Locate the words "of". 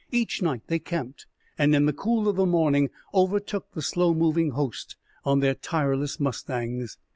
2.27-2.35